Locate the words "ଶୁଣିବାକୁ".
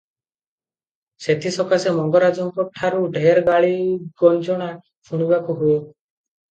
5.13-5.63